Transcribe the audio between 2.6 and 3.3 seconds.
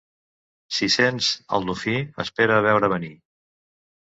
veure a venir.